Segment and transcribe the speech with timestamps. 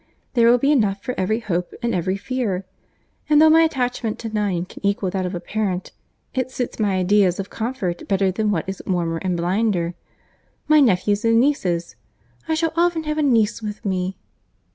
[0.33, 2.65] There will be enough for every hope and every fear;
[3.29, 5.91] and though my attachment to none can equal that of a parent,
[6.33, 9.93] it suits my ideas of comfort better than what is warmer and blinder.
[10.67, 14.17] My nephews and nieces!—I shall often have a niece with me."